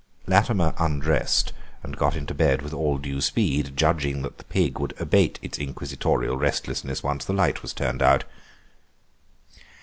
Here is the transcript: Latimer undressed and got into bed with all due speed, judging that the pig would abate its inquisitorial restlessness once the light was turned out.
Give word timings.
Latimer 0.25 0.73
undressed 0.79 1.53
and 1.83 1.95
got 1.95 2.15
into 2.15 2.33
bed 2.33 2.63
with 2.63 2.73
all 2.73 2.97
due 2.97 3.21
speed, 3.21 3.77
judging 3.77 4.23
that 4.23 4.39
the 4.39 4.43
pig 4.45 4.79
would 4.79 4.99
abate 4.99 5.37
its 5.43 5.59
inquisitorial 5.59 6.37
restlessness 6.37 7.03
once 7.03 7.23
the 7.23 7.33
light 7.33 7.61
was 7.61 7.71
turned 7.71 8.01
out. 8.01 8.23